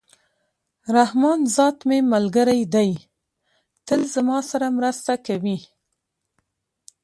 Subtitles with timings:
[0.95, 2.91] رحمان ذات مي ملګری دئ!
[3.87, 5.57] تل زما سره مرسته کوي.